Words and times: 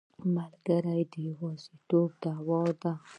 ملګری 0.35 1.01
د 1.11 1.13
یوازیتوب 1.29 2.09
دوا 2.23 2.61
ده. 2.81 2.93